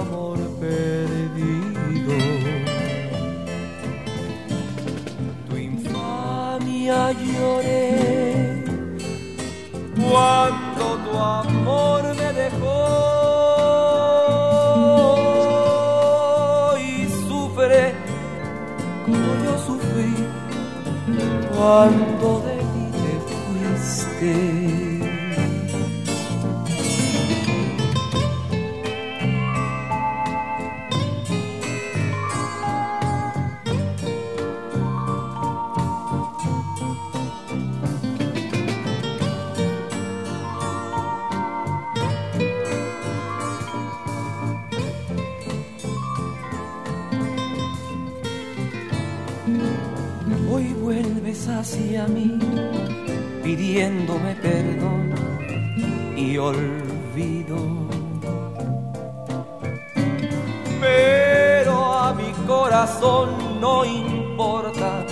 [0.00, 2.12] amor perdido.
[5.48, 8.64] Tu infamia lloré
[10.08, 12.76] cuando tu amor me dejó
[16.78, 17.94] y sufre
[19.04, 20.14] como yo sufrí
[21.56, 24.65] cuando de ti te fuiste.
[52.04, 52.38] Mí
[53.42, 55.14] pidiéndome perdón
[56.14, 57.56] y olvido.
[60.80, 63.30] Pero a mi corazón
[63.60, 65.06] no importa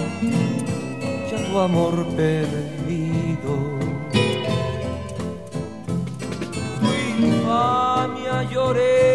[1.31, 3.53] ya tu amor perdido.
[6.81, 9.14] Tu infamia lloré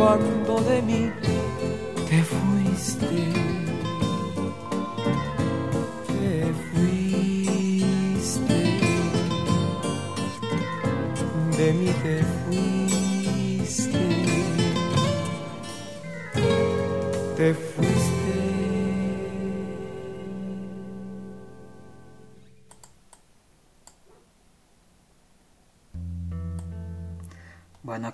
[0.00, 1.09] cuando de mí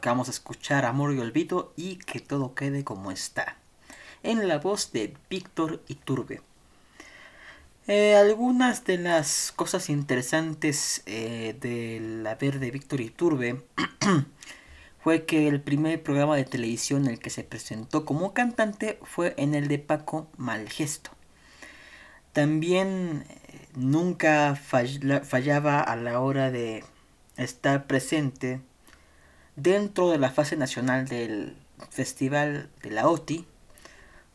[0.07, 3.57] Vamos a escuchar Amor y Olvido y que todo quede como está.
[4.23, 6.43] En la voz de Víctor Iturbe.
[7.89, 13.65] Eh, algunas de las cosas interesantes eh, del haber de Víctor Iturbe
[15.03, 19.35] fue que el primer programa de televisión en el que se presentó como cantante fue
[19.39, 21.11] en el de Paco Malgesto.
[22.33, 26.85] También eh, nunca falla- fallaba a la hora de
[27.37, 28.61] estar presente
[29.57, 31.57] dentro de la fase nacional del
[31.91, 33.47] festival de la OTI,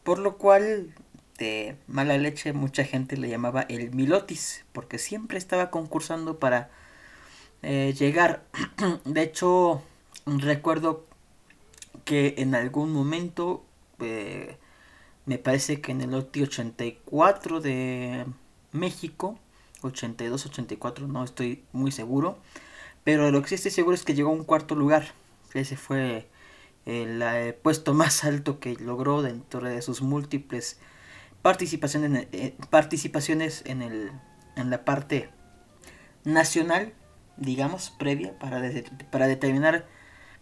[0.03, 0.93] por lo cual
[1.37, 6.69] de mala leche mucha gente le llamaba el Milotis, porque siempre estaba concursando para
[7.61, 8.43] eh, llegar.
[9.05, 9.81] de hecho,
[10.25, 11.05] recuerdo
[12.05, 13.63] que en algún momento,
[13.99, 14.57] eh,
[15.25, 18.25] me parece que en el OTI 84 de
[18.71, 19.37] México,
[19.81, 22.37] 82-84, no estoy muy seguro,
[23.03, 25.13] pero lo que sí estoy seguro es que llegó a un cuarto lugar.
[25.53, 26.27] Ese fue
[26.85, 30.79] el eh, puesto más alto que logró dentro de sus múltiples
[31.41, 34.11] participaciones, eh, participaciones en, el,
[34.55, 35.29] en la parte
[36.23, 36.93] nacional,
[37.37, 39.87] digamos, previa, para, de- para determinar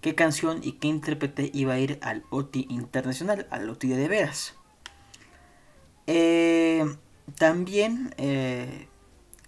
[0.02, 4.56] qué canción y qué intérprete iba a ir al OTI internacional, al OTI de veras.
[6.08, 6.86] Eh,
[7.38, 8.88] también eh,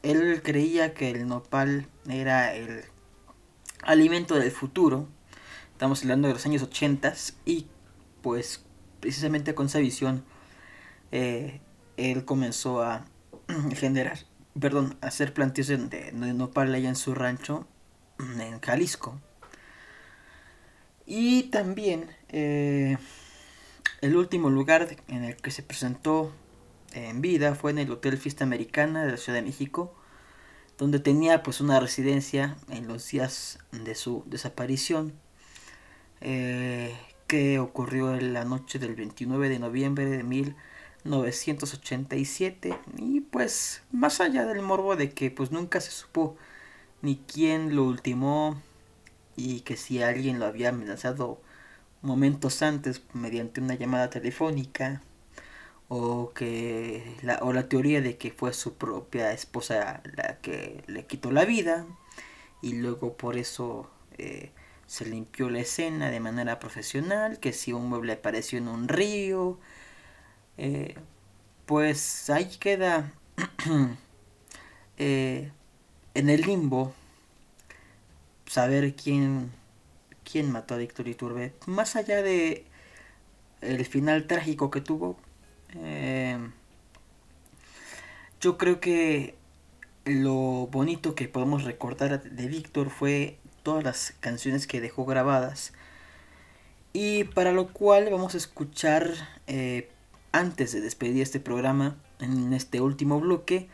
[0.04, 2.84] él creía que el nopal era el
[3.84, 5.08] alimento del futuro.
[5.74, 7.14] Estamos hablando de los años 80
[7.46, 7.68] y
[8.22, 8.64] pues
[9.00, 10.24] precisamente con esa visión
[11.12, 11.60] eh,
[11.98, 13.06] él comenzó a
[13.76, 14.20] generar,
[14.60, 17.68] perdón, a hacer plantaciones de, de nopal allá en su rancho
[18.20, 19.20] en Jalisco.
[21.06, 22.98] Y también eh,
[24.02, 26.32] el último lugar en el que se presentó
[26.94, 29.96] en vida fue en el Hotel Fiesta Americana de la Ciudad de México,
[30.82, 35.14] donde tenía pues una residencia en los días de su desaparición,
[36.22, 44.22] eh, que ocurrió en la noche del 29 de noviembre de 1987 y pues más
[44.22, 46.36] allá del morbo de que pues nunca se supo
[47.04, 48.60] ni quién lo ultimó
[49.36, 51.40] y que si alguien lo había amenazado
[52.02, 55.04] momentos antes mediante una llamada telefónica
[55.94, 61.06] o que la, o la teoría de que fue su propia esposa la que le
[61.06, 61.86] quitó la vida
[62.62, 64.52] y luego por eso eh,
[64.88, 69.60] se limpió la escena de manera profesional que si un mueble apareció en un río
[70.58, 70.96] eh,
[71.66, 73.12] pues ahí queda
[74.98, 75.52] eh,
[76.14, 76.94] en el limbo
[78.46, 79.52] saber quién,
[80.24, 81.54] quién mató a Víctor Iturbe.
[81.68, 82.66] Más allá de
[83.62, 85.18] el final trágico que tuvo,
[85.76, 86.38] eh,
[88.40, 89.36] yo creo que
[90.06, 95.74] lo bonito que podemos recordar de Víctor fue todas las canciones que dejó grabadas.
[96.94, 99.12] Y para lo cual vamos a escuchar,
[99.48, 99.90] eh,
[100.32, 103.70] antes de despedir este programa, en este último bloque,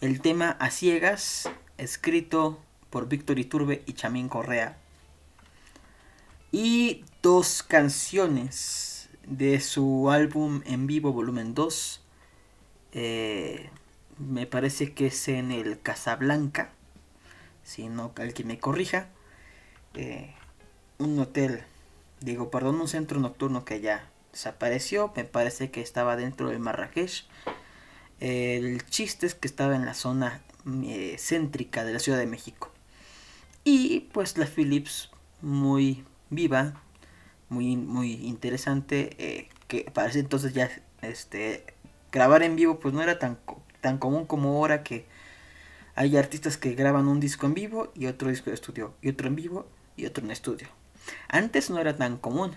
[0.00, 2.60] el tema A Ciegas, escrito
[2.90, 4.76] por Víctor Iturbe y Chamín Correa.
[6.50, 8.91] Y dos canciones
[9.26, 12.00] de su álbum en vivo volumen 2.
[12.92, 13.70] Eh,
[14.18, 16.72] me parece que es en el Casablanca.
[17.64, 19.08] Si no, alguien me corrija.
[19.94, 20.34] Eh,
[20.98, 21.64] un hotel,
[22.20, 25.12] digo, perdón, un centro nocturno que ya desapareció.
[25.16, 27.26] Me parece que estaba dentro del Marrakech.
[28.20, 30.42] El chiste es que estaba en la zona
[30.84, 32.70] eh, céntrica de la Ciudad de México.
[33.64, 35.10] Y pues la Philips
[35.40, 36.80] muy viva,
[37.52, 40.70] muy, muy interesante, eh, que parece entonces ya
[41.02, 41.64] este,
[42.10, 43.38] grabar en vivo pues no era tan,
[43.80, 45.06] tan común como ahora que
[45.94, 49.28] hay artistas que graban un disco en vivo y otro disco de estudio, y otro
[49.28, 50.68] en vivo y otro en estudio.
[51.28, 52.52] Antes no era tan común.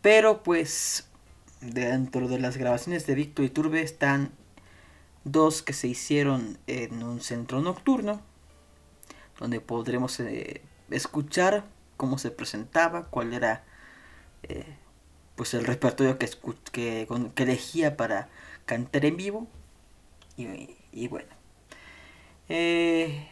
[0.00, 1.08] Pero pues
[1.60, 4.30] dentro de las grabaciones de Víctor y Turbe están
[5.24, 8.22] dos que se hicieron en un centro nocturno
[9.38, 11.64] donde podremos eh, escuchar
[11.98, 13.64] cómo se presentaba, cuál era
[14.44, 14.64] eh,
[15.36, 16.30] pues el repertorio que,
[16.72, 18.30] que, que, elegía para
[18.64, 19.46] cantar en vivo.
[20.38, 21.28] Y, bueno.
[22.48, 23.28] Eh,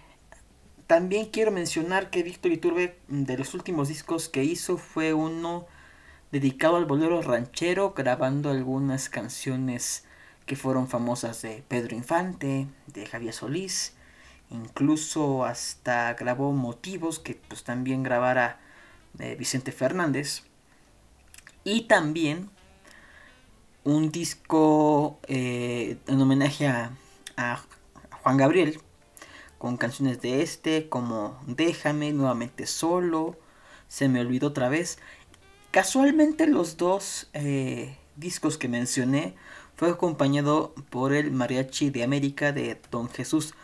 [0.86, 5.66] también quiero mencionar que Víctor Iturbe, de los últimos discos que hizo, fue uno
[6.32, 10.04] dedicado al bolero ranchero, grabando algunas canciones
[10.44, 13.94] que fueron famosas de Pedro Infante, de Javier Solís,
[14.50, 18.60] incluso hasta grabó motivos que pues también grabara
[19.18, 20.42] eh, Vicente Fernández.
[21.64, 22.50] Y también
[23.84, 26.90] un disco eh, en homenaje a,
[28.22, 28.80] Juan Gabriel
[29.58, 33.38] con canciones de este como Déjame nuevamente solo
[33.88, 34.98] se me olvidó otra vez.
[35.70, 39.34] Casualmente los dos eh, discos que mencioné
[39.76, 43.54] fue acompañado por el mariachi de América de Don Jesús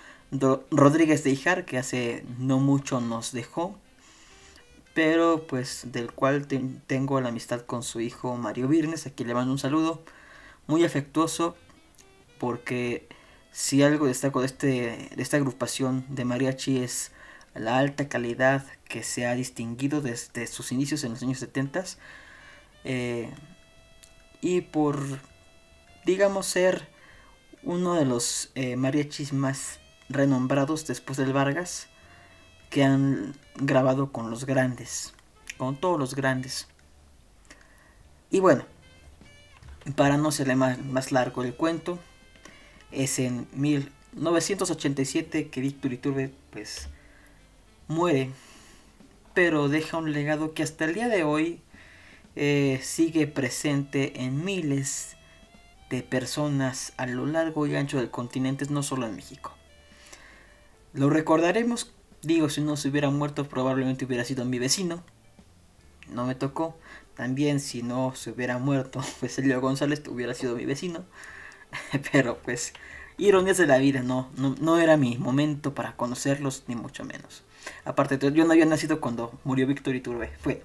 [0.71, 3.79] Rodríguez de Ijar, que hace no mucho nos dejó,
[4.95, 6.47] pero pues del cual
[6.87, 10.03] tengo la amistad con su hijo Mario Virnes, aquí le mando un saludo
[10.67, 11.55] muy afectuoso,
[12.39, 13.09] porque
[13.51, 17.13] si algo destaco de, este, de esta agrupación de mariachi es
[17.55, 21.85] la alta calidad que se ha distinguido desde sus inicios en los años 70
[22.85, 23.31] eh,
[24.41, 25.21] y por
[26.07, 26.89] digamos ser
[27.63, 29.82] uno de los eh, mariachis más
[30.13, 31.89] renombrados después del Vargas
[32.71, 35.13] que han grabado con los grandes,
[35.59, 36.69] con todos los grandes.
[38.31, 38.65] Y bueno,
[39.95, 41.99] para no serle más, más largo el cuento,
[42.91, 46.89] es en 1987 que Víctor Iturbe pues
[47.89, 48.31] muere,
[49.35, 51.61] pero deja un legado que hasta el día de hoy
[52.37, 55.17] eh, sigue presente en miles
[55.91, 59.55] de personas a lo largo y ancho del continente, no solo en México.
[60.93, 65.03] Lo recordaremos Digo, si no se hubiera muerto, probablemente hubiera sido mi vecino.
[66.09, 66.77] No me tocó.
[67.17, 71.05] También, si no se hubiera muerto, pues Elio González hubiera sido mi vecino.
[72.13, 72.75] Pero pues,
[73.19, 77.43] ironías de la vida, no, no, no era mi momento para conocerlos, ni mucho menos.
[77.85, 80.31] Aparte, yo no había nacido cuando murió Víctor Iturbe.
[80.45, 80.63] Bueno,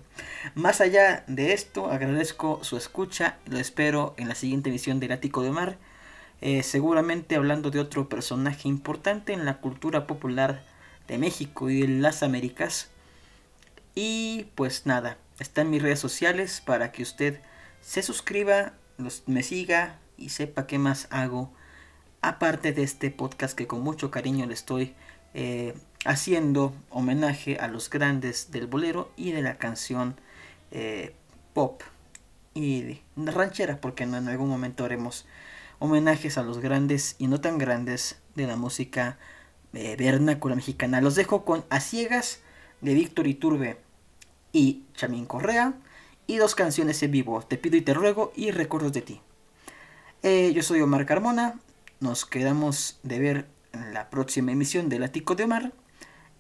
[0.54, 3.40] más allá de esto, agradezco su escucha.
[3.48, 5.78] Lo espero en la siguiente emisión del Ático de Mar.
[6.42, 10.64] Eh, seguramente hablando de otro personaje importante en la cultura popular
[11.08, 12.92] de México y de las Américas.
[13.96, 17.42] Y pues nada, está en mis redes sociales para que usted
[17.82, 21.52] se suscriba, los, me siga y sepa qué más hago.
[22.22, 24.94] Aparte de este podcast que con mucho cariño le estoy
[25.34, 25.74] eh,
[26.06, 30.16] haciendo homenaje a los grandes del bolero y de la canción
[30.72, 31.16] eh,
[31.54, 31.82] pop
[32.54, 35.26] y ranchera, porque en algún momento haremos
[35.80, 39.18] homenajes a los grandes y no tan grandes de la música
[39.74, 41.02] eh, vernácula mexicana.
[41.02, 42.42] Los dejo con A Ciegas
[42.82, 43.78] de Víctor Iturbe
[44.52, 45.74] y Chamín Correa
[46.26, 49.22] y dos canciones en vivo, Te pido y te ruego y Recuerdos de ti.
[50.24, 51.60] Eh, yo soy Omar Carmona,
[52.00, 55.74] nos quedamos de ver en la próxima emisión del Ático de Omar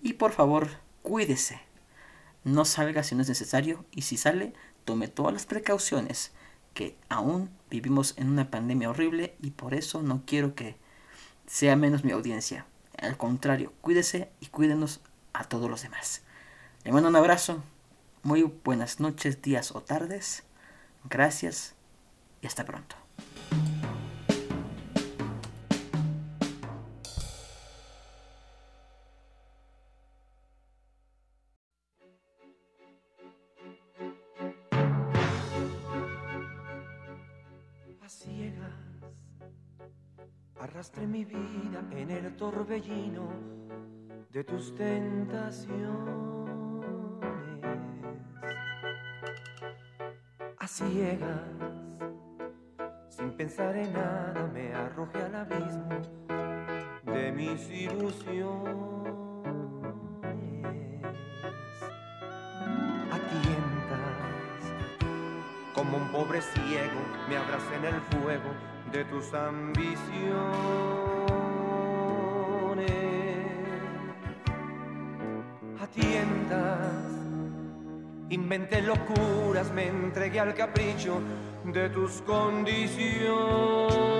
[0.01, 0.69] y por favor
[1.03, 1.61] cuídese,
[2.43, 6.31] no salga si no es necesario y si sale tome todas las precauciones
[6.77, 10.75] que aún vivimos en una pandemia horrible y por eso no quiero que
[11.47, 12.67] sea menos mi audiencia.
[12.99, 15.01] Al contrario, cuídese y cuídenos
[15.33, 16.21] a todos los demás.
[16.83, 17.63] Le mando un abrazo,
[18.21, 20.43] muy buenas noches, días o tardes.
[21.09, 21.73] Gracias
[22.43, 23.06] y hasta pronto.
[41.05, 43.29] Mi vida en el torbellino
[44.29, 45.77] de tus tentaciones.
[50.57, 51.41] A ciegas,
[53.09, 56.01] sin pensar en nada, me arrojé al abismo
[57.05, 58.75] de mis ilusiones.
[63.11, 64.73] A tientas,
[65.73, 69.87] como un pobre ciego, me abracé en el fuego de tus ambiciones.
[75.79, 76.87] A tiendas,
[78.29, 81.19] inventé locuras, me entregué al capricho
[81.65, 84.16] de tus condiciones.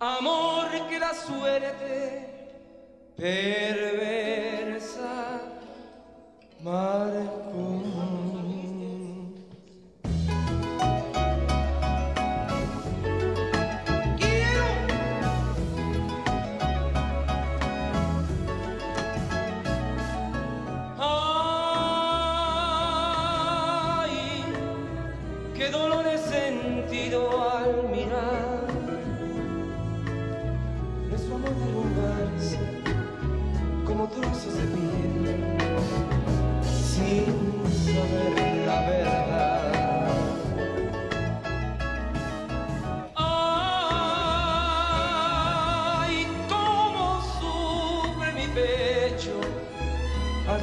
[0.00, 1.75] Amor que la suerte.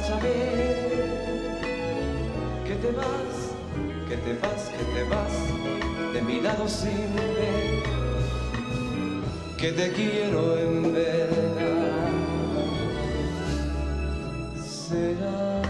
[0.06, 1.04] saber
[2.66, 3.34] que te vas,
[4.08, 7.84] que te vas, que te vas de mi lado sin ver
[9.64, 12.10] que te quiero en verdad.
[14.62, 15.62] Será.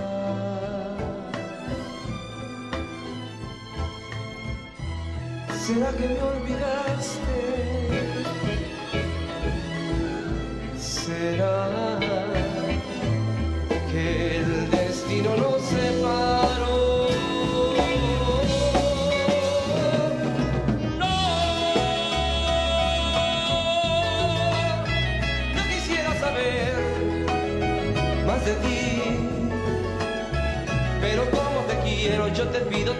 [5.64, 7.63] ¿Será que me olvidaste?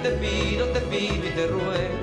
[0.04, 1.93] te pido, te pido y te ruego.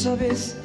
[0.00, 0.56] sabes?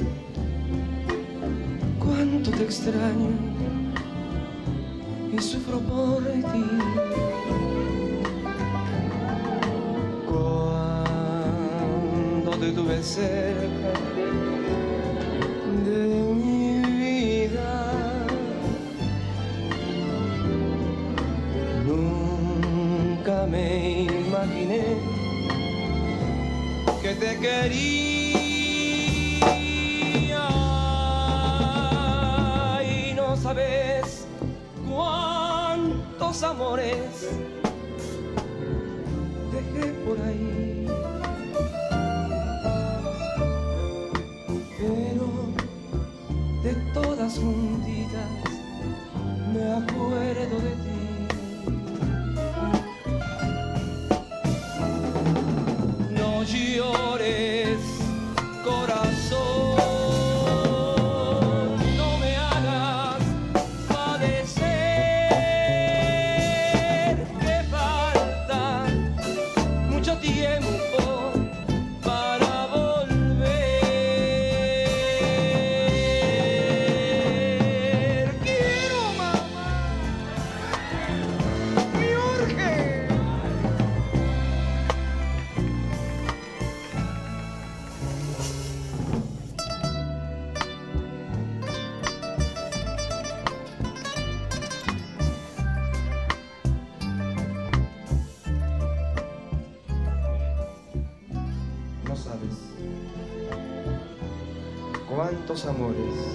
[105.56, 106.35] Cuántos amores